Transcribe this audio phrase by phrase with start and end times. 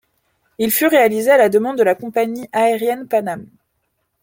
[0.57, 3.45] Il fut réalisé à la demande de la compagnie aérienne PanAm.